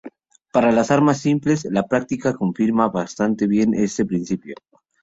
Para 0.51 0.71
las 0.71 0.89
armas 0.89 1.19
simples, 1.21 1.65
la 1.69 1.85
práctica 1.87 2.33
confirma 2.33 2.89
bastante 2.89 3.45
bien 3.45 3.75
este 3.75 4.03
principio. 4.03 4.55